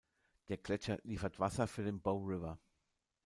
[0.49, 2.57] Der Gletscher liefert Wasser für den Bow River.